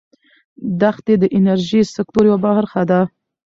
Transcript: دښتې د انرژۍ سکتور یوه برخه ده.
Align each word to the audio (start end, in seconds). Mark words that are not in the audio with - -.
دښتې 0.81 1.13
د 1.19 1.23
انرژۍ 1.37 1.81
سکتور 1.95 2.23
یوه 2.29 2.39
برخه 2.45 2.81
ده. 2.89 3.01